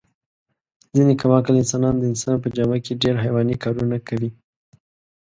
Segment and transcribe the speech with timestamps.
[0.95, 4.29] ځنې کم عقل انسانان د انسان په جامه کې ډېر حیواني کارونه کوي.